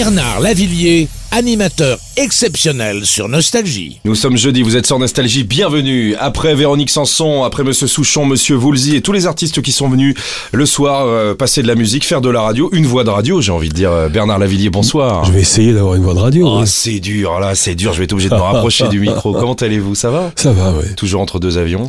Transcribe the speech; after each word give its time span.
Bernard 0.00 0.40
Lavillier, 0.40 1.08
animateur 1.30 1.98
exceptionnel 2.18 3.06
sur 3.06 3.30
Nostalgie. 3.30 3.98
Nous 4.04 4.14
sommes 4.14 4.36
jeudi, 4.36 4.60
vous 4.60 4.76
êtes 4.76 4.84
sur 4.86 4.98
Nostalgie, 4.98 5.42
bienvenue. 5.42 6.14
Après 6.20 6.54
Véronique 6.54 6.90
Sanson, 6.90 7.44
après 7.44 7.64
Monsieur 7.64 7.86
Souchon, 7.86 8.26
Monsieur 8.26 8.56
Woolsey 8.56 8.96
et 8.96 9.00
tous 9.00 9.12
les 9.12 9.26
artistes 9.26 9.62
qui 9.62 9.72
sont 9.72 9.88
venus 9.88 10.14
le 10.52 10.66
soir 10.66 11.06
euh, 11.06 11.34
passer 11.34 11.62
de 11.62 11.66
la 11.66 11.74
musique, 11.76 12.04
faire 12.04 12.20
de 12.20 12.28
la 12.28 12.42
radio, 12.42 12.68
une 12.74 12.84
voix 12.84 13.04
de 13.04 13.08
radio, 13.08 13.40
j'ai 13.40 13.52
envie 13.52 13.70
de 13.70 13.74
dire. 13.74 13.90
euh, 13.90 14.10
Bernard 14.10 14.38
Lavillier, 14.38 14.68
bonsoir. 14.68 15.24
Je 15.24 15.32
vais 15.32 15.40
essayer 15.40 15.72
d'avoir 15.72 15.94
une 15.94 16.02
voix 16.02 16.12
de 16.12 16.18
radio. 16.18 16.46
Oh, 16.46 16.58
oui. 16.60 16.66
c'est 16.66 17.00
dur, 17.00 17.40
là, 17.40 17.54
c'est 17.54 17.74
dur, 17.74 17.94
je 17.94 17.98
vais 17.98 18.04
être 18.04 18.12
obligé 18.12 18.28
de 18.28 18.34
me 18.34 18.40
rapprocher 18.40 18.88
du 18.88 19.00
micro. 19.00 19.32
Comment 19.40 19.54
allez-vous? 19.54 19.94
Ça 19.94 20.10
va? 20.10 20.30
Ça 20.36 20.52
va, 20.52 20.72
ouais. 20.72 20.92
Toujours 20.94 21.22
entre 21.22 21.38
deux 21.40 21.56
avions? 21.56 21.88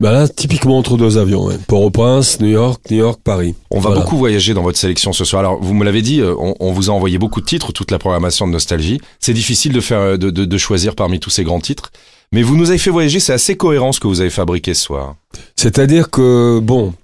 Bah 0.00 0.12
là, 0.12 0.28
typiquement 0.28 0.78
entre 0.78 0.96
deux 0.96 1.18
avions. 1.18 1.46
Ouais. 1.46 1.56
Port-au-Prince, 1.66 2.38
New 2.40 2.46
York, 2.46 2.80
New 2.88 2.98
York, 2.98 3.20
Paris. 3.24 3.56
On 3.70 3.80
va 3.80 3.88
Voilà. 3.90 4.00
beaucoup 4.04 4.16
voyager 4.16 4.54
dans 4.54 4.62
votre 4.62 4.78
sélection 4.78 5.12
ce 5.12 5.24
soir. 5.24 5.40
Alors, 5.40 5.58
vous 5.60 5.74
me 5.74 5.84
l'avez 5.84 6.02
dit, 6.02 6.20
euh, 6.20 6.36
on, 6.38 6.54
on 6.60 6.70
vous 6.72 6.88
a 6.88 6.92
envoyé 6.92 7.18
beaucoup 7.18 7.40
de 7.40 7.46
titres, 7.46 7.72
toute 7.72 7.90
la 7.90 7.98
programmation 7.98 8.46
de 8.46 8.52
Nostalgie. 8.52 9.00
C'est 9.18 9.32
difficile 9.34 9.72
de 9.72 9.80
faire, 9.80 10.16
de, 10.16 10.30
de- 10.30 10.44
de 10.44 10.58
choisir 10.58 10.94
parmi 10.94 11.18
tous 11.18 11.30
ces 11.30 11.42
grands 11.42 11.58
titres. 11.58 11.90
Mais 12.30 12.42
vous 12.42 12.56
nous 12.56 12.68
avez 12.70 12.78
fait 12.78 12.90
voyager, 12.90 13.18
c'est 13.18 13.32
assez 13.32 13.56
cohérent 13.56 13.90
ce 13.90 13.98
que 13.98 14.06
vous 14.06 14.20
avez 14.20 14.30
fabriqué 14.30 14.72
ce 14.72 14.82
soir. 14.84 15.16
C'est-à-dire 15.56 16.10
que, 16.10 16.60
bon, 16.60 16.94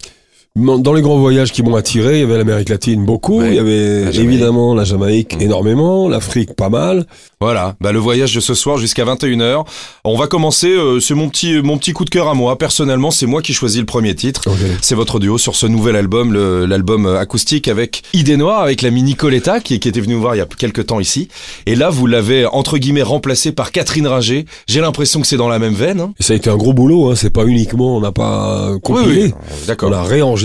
dans 0.57 0.93
les 0.93 1.03
grands 1.03 1.19
voyages 1.19 1.51
qui 1.51 1.65
m'ont 1.65 1.75
attiré, 1.75 2.19
il 2.19 2.21
y 2.21 2.23
avait 2.23 2.39
l'Amérique 2.39 2.69
latine 2.69 3.05
beaucoup, 3.05 3.41
Ouais, 3.41 3.49
il 3.49 3.55
y 3.57 3.59
avait 3.59 4.05
la 4.05 4.11
évidemment 4.21 4.73
la 4.73 4.85
Jamaïque 4.85 5.37
Mm. 5.37 5.43
énormément, 5.43 6.09
l'Afrique 6.09 6.55
pas 6.55 6.69
mal. 6.69 7.07
Voilà, 7.41 7.75
bah 7.81 7.91
le 7.91 7.99
voyage 7.99 8.33
de 8.37 8.39
ce 8.41 8.55
soir 8.55 8.79
jusqu'à 8.79 9.05
21h. 9.05 9.65
On 10.05 10.17
va 10.17 10.29
commencer, 10.29 10.69
euh, 10.69 11.01
c'est 11.01 11.15
mon 11.15 11.29
petit, 11.29 11.61
mon 11.61 11.77
petit 11.77 11.93
coup 11.93 12.05
de 12.05 12.11
cœur 12.11 12.29
à 12.29 12.35
moi. 12.35 12.57
Personnellement, 12.57 13.11
c'est 13.11 13.27
moi 13.27 13.43
qui 13.43 13.53
choisis 13.53 13.81
le 13.81 13.85
premier 13.87 14.15
titre. 14.15 14.43
Ok. 14.47 14.55
C'est 14.81 14.95
votre 14.95 15.19
duo 15.19 15.39
sur 15.39 15.57
ce 15.57 15.67
nouvel 15.67 15.97
album, 15.97 16.33
l'album 16.33 17.07
euh, 17.07 17.19
acoustique 17.19 17.67
avec 17.67 18.05
Idée 18.13 18.37
Noire, 18.37 18.61
avec 18.63 18.81
l'ami 18.81 19.03
Nicoletta 19.03 19.59
qui, 19.59 19.81
qui 19.81 19.89
était 19.89 20.01
venu 20.01 20.15
nous 20.15 20.21
voir 20.21 20.37
il 20.37 20.39
y 20.39 20.41
a 20.41 20.47
quelques 20.47 20.87
temps 20.87 21.01
ici. 21.01 21.29
Et 21.67 21.75
là, 21.75 21.91
vous 21.91 22.07
l'avez 22.07 22.47
entre 22.47 22.79
guillemets 22.79 23.03
remplacé 23.03 23.51
par 23.51 23.73
Catherine 23.73 24.07
Ringer. 24.07 24.47
J'ai 24.69 24.81
l'impression 24.81 25.21
que 25.21 25.27
c'est 25.27 25.37
dans 25.37 25.49
la 25.49 25.59
même 25.59 25.75
veine. 25.75 26.01
hein. 26.01 26.15
Et 26.21 26.23
ça 26.23 26.33
a 26.33 26.37
été 26.37 26.49
un 26.49 26.57
gros 26.57 26.73
boulot, 26.73 27.11
hein. 27.11 27.15
c'est 27.17 27.31
pas 27.31 27.45
uniquement, 27.45 27.97
on 27.97 28.01
n'a 28.01 28.13
pas 28.13 28.71
compilé, 28.85 29.25
Oui, 29.25 29.33
oui, 29.35 29.55
d'accord. 29.67 29.91
on 29.91 29.95
a 29.95 30.03
réenregistré 30.05 30.44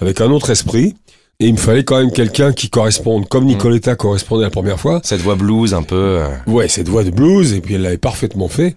avec 0.00 0.20
un 0.20 0.30
autre 0.30 0.50
esprit. 0.50 0.94
Et 1.40 1.46
il 1.46 1.52
me 1.52 1.58
fallait 1.58 1.84
quand 1.84 1.98
même 2.00 2.10
quelqu'un 2.10 2.52
qui 2.52 2.68
corresponde, 2.68 3.28
comme 3.28 3.44
Nicoletta 3.44 3.94
correspondait 3.94 4.42
la 4.42 4.50
première 4.50 4.80
fois, 4.80 5.00
Cette 5.04 5.20
voix 5.20 5.36
blues 5.36 5.72
un 5.72 5.84
peu. 5.84 5.94
euh, 5.94 6.26
Ouais, 6.48 6.66
cette 6.66 6.88
voix 6.88 7.04
de 7.04 7.10
blues, 7.10 7.52
et 7.52 7.60
puis 7.60 7.74
elle 7.74 7.82
l'avait 7.82 7.96
parfaitement 7.96 8.48
fait. 8.48 8.74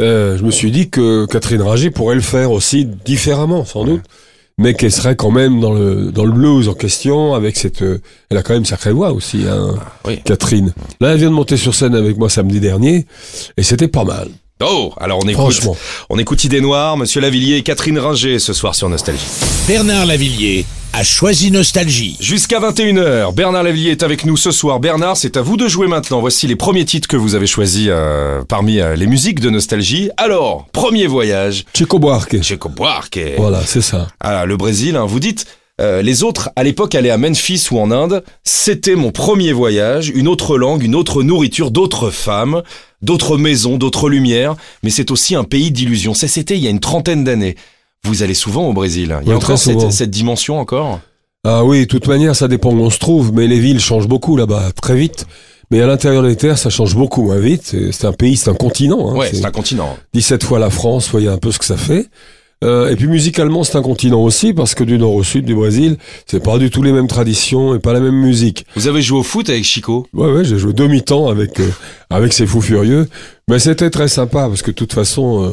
Euh, 0.00 0.36
je 0.36 0.42
me 0.42 0.50
suis 0.50 0.72
dit 0.72 0.90
que 0.90 1.26
Catherine 1.26 1.62
Ringer 1.62 1.90
pourrait 1.90 2.16
le 2.16 2.20
faire 2.20 2.50
aussi 2.50 2.86
différemment, 3.04 3.64
sans 3.64 3.84
doute, 3.84 4.02
mais 4.58 4.74
qu'elle 4.74 4.90
serait 4.90 5.14
quand 5.14 5.30
même 5.30 5.60
dans 5.60 5.72
le 5.72 6.10
dans 6.10 6.24
le 6.24 6.32
blues 6.32 6.68
en 6.68 6.74
question, 6.74 7.34
avec 7.34 7.56
cette. 7.56 7.82
euh, 7.82 8.00
elle 8.30 8.36
a 8.38 8.42
quand 8.42 8.54
même 8.54 8.64
sacrée 8.64 8.90
voix 8.90 9.12
aussi, 9.12 9.44
hein, 9.48 9.76
oui. 10.04 10.20
Catherine. 10.24 10.72
Là, 11.00 11.12
elle 11.12 11.18
vient 11.18 11.30
de 11.30 11.34
monter 11.34 11.56
sur 11.56 11.72
scène 11.72 11.94
avec 11.94 12.18
moi 12.18 12.28
samedi 12.28 12.58
dernier, 12.58 13.06
et 13.56 13.62
c'était 13.62 13.86
pas 13.86 14.02
mal. 14.02 14.28
Oh, 14.64 14.92
alors 15.00 15.18
on 15.24 15.28
écoute, 15.28 15.60
on 16.08 16.18
écoute 16.18 16.44
Idée 16.44 16.60
Noire, 16.60 16.96
Monsieur 16.96 17.20
Lavillier 17.20 17.56
et 17.56 17.62
Catherine 17.62 17.98
Ringer 17.98 18.38
ce 18.38 18.52
soir 18.52 18.74
sur 18.74 18.88
Nostalgie. 18.88 19.26
Bernard 19.66 20.06
Lavillier 20.06 20.64
a 20.92 21.02
choisi 21.02 21.50
Nostalgie. 21.50 22.16
Jusqu'à 22.20 22.60
21h, 22.60 23.34
Bernard 23.34 23.64
Lavillier 23.64 23.90
est 23.90 24.02
avec 24.02 24.24
nous 24.24 24.36
ce 24.36 24.50
soir. 24.50 24.78
Bernard, 24.78 25.16
c'est 25.16 25.36
à 25.36 25.42
vous 25.42 25.56
de 25.56 25.66
jouer 25.66 25.88
maintenant. 25.88 26.20
Voici 26.20 26.46
les 26.46 26.54
premiers 26.54 26.84
titres 26.84 27.08
que 27.08 27.16
vous 27.16 27.34
avez 27.34 27.46
choisis 27.46 27.88
euh, 27.90 28.42
parmi 28.46 28.78
euh, 28.78 28.94
les 28.94 29.06
musiques 29.06 29.40
de 29.40 29.50
Nostalgie. 29.50 30.10
Alors, 30.16 30.66
premier 30.72 31.06
voyage, 31.06 31.64
Chico 31.74 31.98
Buarque. 31.98 32.42
Chico 32.42 32.68
Buarque. 32.68 33.18
Voilà, 33.38 33.62
c'est 33.64 33.80
ça. 33.80 34.08
Ah, 34.20 34.44
le 34.46 34.56
Brésil, 34.56 34.96
hein, 34.96 35.06
vous 35.06 35.18
dites, 35.18 35.46
euh, 35.80 36.02
les 36.02 36.22
autres, 36.22 36.50
à 36.54 36.64
l'époque, 36.64 36.94
aller 36.94 37.10
à 37.10 37.16
Memphis 37.18 37.68
ou 37.70 37.78
en 37.78 37.90
Inde, 37.90 38.22
c'était 38.44 38.94
mon 38.94 39.10
premier 39.10 39.52
voyage, 39.52 40.10
une 40.14 40.28
autre 40.28 40.58
langue, 40.58 40.82
une 40.82 40.94
autre 40.94 41.22
nourriture, 41.22 41.70
d'autres 41.70 42.10
femmes, 42.10 42.62
d'autres 43.00 43.36
maisons, 43.38 43.78
d'autres 43.78 44.08
lumières, 44.08 44.54
mais 44.82 44.90
c'est 44.90 45.10
aussi 45.10 45.34
un 45.34 45.44
pays 45.44 45.70
d'illusions. 45.72 46.14
Ça, 46.14 46.28
c'était 46.28 46.56
il 46.56 46.62
y 46.62 46.66
a 46.66 46.70
une 46.70 46.80
trentaine 46.80 47.24
d'années. 47.24 47.56
Vous 48.04 48.22
allez 48.22 48.34
souvent 48.34 48.68
au 48.68 48.72
Brésil. 48.72 49.16
Il 49.22 49.28
y 49.28 49.30
a 49.30 49.34
Oui, 49.36 49.42
encore 49.42 49.58
cette, 49.58 50.10
dimension 50.10 50.58
encore 50.58 51.00
Ah 51.44 51.64
oui, 51.64 51.80
de 51.80 51.84
toute 51.86 52.06
manière, 52.06 52.36
ça 52.36 52.48
dépend 52.48 52.70
où 52.72 52.80
on 52.80 52.90
se 52.90 52.98
trouve, 52.98 53.32
mais 53.32 53.46
les 53.46 53.58
villes 53.60 53.80
changent 53.80 54.08
beaucoup 54.08 54.36
là-bas, 54.36 54.72
très 54.80 54.94
vite. 54.96 55.26
Mais 55.70 55.80
à 55.80 55.86
l'intérieur 55.86 56.22
des 56.22 56.36
terres, 56.36 56.58
ça 56.58 56.68
change 56.68 56.94
beaucoup 56.94 57.22
moins 57.22 57.38
vite. 57.38 57.74
C'est 57.92 58.04
un 58.06 58.12
pays, 58.12 58.36
c'est 58.36 58.50
un 58.50 58.54
continent. 58.54 59.10
hein. 59.10 59.16
Ouais, 59.16 59.28
C'est- 59.30 59.36
c'est 59.36 59.46
un 59.46 59.50
continent. 59.50 59.96
17 60.12 60.44
fois 60.44 60.58
la 60.58 60.68
France, 60.68 61.08
voyez 61.08 61.28
un 61.28 61.38
peu 61.38 61.50
ce 61.50 61.58
que 61.58 61.64
ça 61.64 61.78
fait. 61.78 62.08
Euh, 62.62 62.90
et 62.90 62.96
puis 62.96 63.08
musicalement, 63.08 63.64
c'est 63.64 63.76
un 63.76 63.82
continent 63.82 64.22
aussi, 64.22 64.52
parce 64.52 64.74
que 64.74 64.84
du 64.84 64.98
nord 64.98 65.14
au 65.14 65.24
sud 65.24 65.44
du 65.44 65.54
Brésil, 65.54 65.96
c'est 66.26 66.42
pas 66.42 66.58
du 66.58 66.70
tout 66.70 66.82
les 66.82 66.92
mêmes 66.92 67.08
traditions 67.08 67.74
et 67.74 67.78
pas 67.78 67.92
la 67.92 68.00
même 68.00 68.14
musique. 68.14 68.64
Vous 68.76 68.86
avez 68.86 69.02
joué 69.02 69.18
au 69.18 69.22
foot 69.22 69.48
avec 69.50 69.64
Chico? 69.64 70.06
Ouais, 70.12 70.30
ouais, 70.30 70.44
j'ai 70.44 70.58
joué 70.58 70.72
demi-temps 70.72 71.28
avec, 71.28 71.58
euh, 71.60 71.68
avec 72.10 72.32
ces 72.32 72.46
fous 72.46 72.60
furieux. 72.60 73.08
Mais 73.48 73.58
c'était 73.58 73.90
très 73.90 74.08
sympa, 74.08 74.48
parce 74.48 74.62
que 74.62 74.70
de 74.70 74.76
toute 74.76 74.92
façon, 74.92 75.44
euh, 75.44 75.50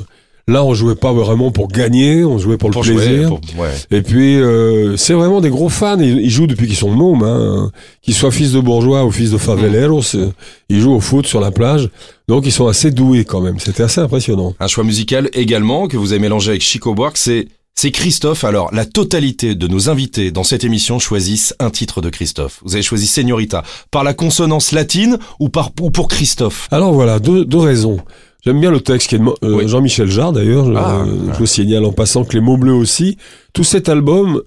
là, 0.49 0.63
on 0.63 0.73
jouait 0.73 0.95
pas 0.95 1.13
vraiment 1.13 1.51
pour 1.51 1.67
gagner, 1.69 2.25
on 2.25 2.37
jouait 2.37 2.57
pour 2.57 2.69
le 2.69 2.79
plaisir. 2.81 2.99
jouer 3.01 3.25
pour- 3.27 3.39
ouais. 3.61 3.69
Et 3.91 4.01
puis, 4.01 4.35
euh, 4.41 4.97
c'est 4.97 5.13
vraiment 5.13 5.39
des 5.41 5.49
gros 5.49 5.69
fans. 5.69 5.99
Ils, 5.99 6.19
ils 6.19 6.29
jouent 6.29 6.47
depuis 6.47 6.67
qu'ils 6.67 6.75
sont 6.75 6.91
mômes. 6.91 7.23
Hein. 7.23 7.71
Qu'ils 8.01 8.13
soient 8.15 8.31
fils 8.31 8.51
de 8.51 8.59
bourgeois 8.59 9.05
ou 9.05 9.11
fils 9.11 9.31
de 9.31 9.37
faveleros, 9.37 10.15
euh, 10.15 10.31
ils 10.69 10.81
jouent 10.81 10.93
au 10.95 10.99
foot 10.99 11.25
sur 11.27 11.39
la 11.39 11.51
plage. 11.51 11.89
Donc, 12.27 12.45
ils 12.45 12.51
sont 12.51 12.67
assez 12.67 12.91
doués 12.91 13.23
quand 13.25 13.41
même. 13.41 13.59
C'était 13.59 13.83
assez 13.83 14.01
impressionnant. 14.01 14.53
Un 14.59 14.67
choix 14.67 14.83
musical 14.83 15.29
également 15.33 15.87
que 15.87 15.97
vous 15.97 16.11
avez 16.11 16.19
mélangé 16.21 16.49
avec 16.49 16.61
Chico 16.61 16.93
Buarque, 16.93 17.17
c'est 17.17 17.47
c'est 17.75 17.91
Christophe. 17.91 18.43
Alors, 18.43 18.73
la 18.73 18.83
totalité 18.83 19.55
de 19.55 19.65
nos 19.67 19.89
invités 19.89 20.31
dans 20.31 20.43
cette 20.43 20.65
émission 20.65 20.99
choisissent 20.99 21.55
un 21.59 21.69
titre 21.69 22.01
de 22.01 22.09
Christophe. 22.09 22.59
Vous 22.65 22.73
avez 22.73 22.81
choisi 22.83 23.07
Señorita 23.07 23.63
par 23.89 24.03
la 24.03 24.13
consonance 24.13 24.73
latine 24.73 25.17
ou 25.39 25.47
par 25.47 25.71
ou 25.79 25.89
pour 25.89 26.09
Christophe? 26.09 26.67
Alors 26.71 26.91
voilà, 26.91 27.19
deux, 27.19 27.45
deux 27.45 27.57
raisons. 27.59 27.99
J'aime 28.45 28.59
bien 28.61 28.71
le 28.71 28.79
texte 28.81 29.09
qui 29.09 29.15
est 29.15 29.19
de 29.19 29.25
euh, 29.43 29.55
Oui. 29.57 29.67
Jean-Michel 29.67 30.09
Jarre 30.09 30.31
d'ailleurs. 30.31 30.65
Je- 30.65 30.73
Ah, 30.75 30.99
euh, 31.01 31.05
ouais. 31.05 31.33
je 31.33 31.37
vous 31.39 31.45
signale 31.45 31.85
en 31.85 31.91
passant 31.91 32.23
que 32.23 32.33
les 32.33 32.39
mots 32.41 32.57
bleus 32.57 32.73
aussi. 32.73 33.17
Tout 33.53 33.63
cet 33.63 33.89
album 33.89 34.41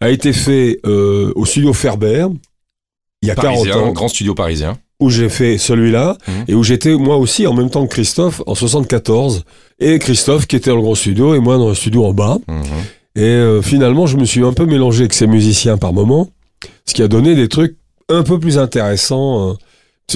a 0.00 0.10
été 0.10 0.32
fait 0.32 0.78
euh, 0.86 1.32
au 1.34 1.44
studio 1.44 1.72
Ferber 1.72 2.26
il 3.22 3.28
y 3.28 3.30
a 3.30 3.34
40 3.34 3.54
Parisien, 3.54 3.76
ans, 3.78 3.92
grand 3.92 4.08
studio 4.08 4.34
parisien. 4.34 4.76
où 5.00 5.10
j'ai 5.10 5.28
fait 5.28 5.58
celui-là 5.58 6.16
Mhm. 6.28 6.44
et 6.48 6.54
où 6.54 6.62
j'étais 6.64 6.94
moi 6.96 7.16
aussi 7.16 7.46
en 7.46 7.54
même 7.54 7.70
temps 7.70 7.86
que 7.86 7.92
Christophe 7.92 8.42
en 8.46 8.54
74 8.54 9.44
et 9.80 9.98
Christophe 9.98 10.46
qui 10.46 10.56
était 10.56 10.70
dans 10.70 10.76
le 10.76 10.82
grand 10.82 10.94
studio 10.96 11.34
et 11.34 11.40
moi 11.40 11.56
dans 11.56 11.68
le 11.68 11.74
studio 11.74 12.04
en 12.04 12.12
bas. 12.12 12.38
Mhm. 12.48 12.62
Et 13.14 13.20
euh, 13.22 13.60
finalement, 13.62 14.06
je 14.06 14.16
me 14.16 14.24
suis 14.24 14.42
un 14.44 14.52
peu 14.52 14.64
mélangé 14.66 15.00
avec 15.00 15.12
ces 15.12 15.26
musiciens 15.26 15.76
par 15.78 15.92
moment, 15.92 16.30
ce 16.86 16.94
qui 16.94 17.02
a 17.02 17.08
donné 17.08 17.34
des 17.34 17.48
trucs 17.48 17.76
un 18.08 18.22
peu 18.22 18.38
plus 18.38 18.58
intéressants. 18.58 19.56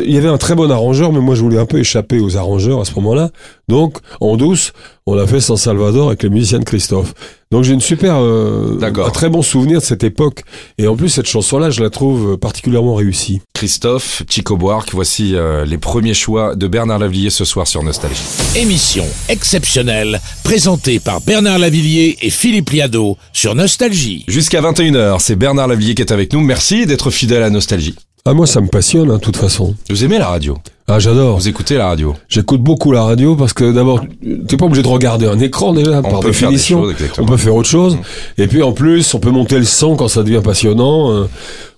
Il 0.04 0.12
y 0.12 0.18
avait 0.18 0.28
un 0.28 0.38
très 0.38 0.54
bon 0.54 0.70
arrangeur, 0.70 1.12
mais 1.12 1.20
moi 1.20 1.34
je 1.34 1.42
voulais 1.42 1.58
un 1.58 1.66
peu 1.66 1.78
échapper 1.78 2.18
aux 2.20 2.36
arrangeurs 2.36 2.80
à 2.80 2.84
ce 2.84 2.94
moment-là. 2.96 3.30
Donc, 3.68 3.98
en 4.20 4.36
douce, 4.36 4.72
on 5.06 5.18
a 5.18 5.26
fait 5.26 5.40
San 5.40 5.56
Salvador 5.56 6.08
avec 6.08 6.22
les 6.22 6.28
musiciens 6.28 6.58
de 6.58 6.64
Christophe. 6.64 7.14
Donc 7.52 7.62
j'ai 7.62 7.74
une 7.74 7.80
super, 7.80 8.16
euh, 8.16 8.76
D'accord. 8.80 9.06
un 9.06 9.10
très 9.10 9.28
bon 9.28 9.40
souvenir 9.42 9.78
de 9.78 9.84
cette 9.84 10.02
époque. 10.02 10.42
Et 10.78 10.88
en 10.88 10.96
plus, 10.96 11.08
cette 11.08 11.26
chanson-là, 11.28 11.70
je 11.70 11.80
la 11.82 11.90
trouve 11.90 12.36
particulièrement 12.38 12.94
réussie. 12.94 13.40
Christophe, 13.54 14.22
Chico 14.28 14.56
Buarque, 14.56 14.92
voici 14.92 15.34
euh, 15.34 15.64
les 15.64 15.78
premiers 15.78 16.14
choix 16.14 16.56
de 16.56 16.66
Bernard 16.66 16.98
Lavillier 16.98 17.30
ce 17.30 17.44
soir 17.44 17.68
sur 17.68 17.82
Nostalgie. 17.84 18.22
Émission 18.56 19.04
exceptionnelle 19.28 20.20
présentée 20.42 20.98
par 20.98 21.20
Bernard 21.20 21.58
Lavillier 21.58 22.18
et 22.22 22.30
Philippe 22.30 22.70
Liado 22.70 23.16
sur 23.32 23.54
Nostalgie. 23.54 24.24
Jusqu'à 24.26 24.60
21h, 24.60 25.18
c'est 25.20 25.36
Bernard 25.36 25.68
Lavillier 25.68 25.94
qui 25.94 26.02
est 26.02 26.12
avec 26.12 26.32
nous. 26.32 26.40
Merci 26.40 26.84
d'être 26.86 27.10
fidèle 27.10 27.44
à 27.44 27.50
Nostalgie. 27.50 27.94
Ah 28.28 28.34
moi, 28.34 28.48
ça 28.48 28.60
me 28.60 28.66
passionne, 28.66 29.08
hein, 29.12 29.18
de 29.18 29.20
toute 29.20 29.36
façon. 29.36 29.76
Vous 29.88 30.04
aimez 30.04 30.18
la 30.18 30.26
radio? 30.26 30.58
Ah, 30.88 31.00
j'adore. 31.00 31.38
Vous 31.38 31.48
écoutez 31.48 31.74
la 31.74 31.88
radio 31.88 32.14
J'écoute 32.28 32.60
beaucoup 32.62 32.92
la 32.92 33.02
radio 33.02 33.34
parce 33.34 33.52
que 33.52 33.72
d'abord, 33.72 34.02
t'es 34.46 34.56
pas 34.56 34.66
obligé 34.66 34.82
de 34.84 34.88
regarder 34.88 35.26
un 35.26 35.40
écran 35.40 35.72
déjà, 35.72 36.00
par 36.00 36.20
peut 36.20 36.30
faire 36.32 36.48
des 36.50 36.54
définition. 36.56 36.82
choses, 36.84 36.94
on 37.18 37.26
peut 37.26 37.36
faire 37.36 37.56
autre 37.56 37.68
chose. 37.68 37.98
Et 38.38 38.46
puis 38.46 38.62
en 38.62 38.70
plus, 38.72 39.12
on 39.14 39.18
peut 39.18 39.30
monter 39.32 39.58
le 39.58 39.64
son 39.64 39.96
quand 39.96 40.06
ça 40.08 40.22
devient 40.22 40.42
passionnant. 40.44 41.10
euh, 41.10 41.24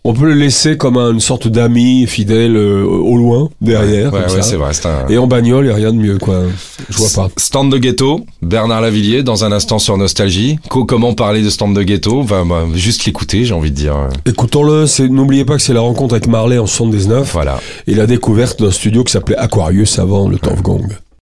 on 0.05 0.15
peut 0.15 0.27
le 0.27 0.35
laisser 0.35 0.77
comme 0.79 0.97
un- 0.97 1.13
une 1.13 1.21
sorte 1.21 1.49
d'ami 1.49 2.07
fidèle 2.07 2.57
euh, 2.57 2.85
au 2.87 3.17
loin, 3.17 3.49
derrière. 3.61 4.13
Ouais, 4.13 4.21
ouais, 4.21 4.43
c'est 4.43 4.55
vrai. 4.57 4.71
un... 4.85 5.09
Et 5.11 5.19
en 5.19 5.27
bagnole, 5.27 5.65
il 5.65 5.69
n'y 5.69 5.73
a 5.73 5.77
rien 5.77 5.93
de 5.93 5.99
mieux, 5.99 6.19
quoi. 6.19 6.43
Je 6.89 6.97
vois 6.99 7.09
pas. 7.15 7.29
Stand 7.37 7.71
de 7.73 7.79
ghetto, 7.79 8.21
Bernard 8.41 8.81
Lavillier, 8.81 9.23
dans 9.23 9.45
un 9.45 9.53
instant 9.53 9.79
sur 9.79 9.99
Nostalgie. 9.99 10.59
Co- 10.71 10.85
comment 10.85 11.15
parler 11.15 11.43
de 11.43 11.51
stand 11.51 11.75
de 11.75 11.83
ghetto? 11.83 12.21
Enfin, 12.21 12.47
bah, 12.47 12.65
juste 12.75 13.05
l'écouter, 13.07 13.45
j'ai 13.45 13.53
envie 13.55 13.71
de 13.73 13.77
dire. 13.77 13.97
Écoutons-le, 14.25 14.87
n'oubliez 15.09 15.45
pas 15.45 15.57
que 15.57 15.63
c'est 15.63 15.75
la 15.75 15.81
rencontre 15.81 16.15
avec 16.15 16.29
Marley 16.29 16.59
en 16.59 16.67
79 16.67 17.31
Voilà. 17.33 17.59
et 17.87 17.95
la 17.95 18.07
découverte 18.07 18.63
d'un 18.63 18.71
studio 18.71 18.98
qui 19.05 19.13
s'appelait 19.13 19.37
Aquarius 19.37 19.99
avant 19.99 20.29
le 20.29 20.39
Top 20.39 20.61
Gong. 20.63 20.87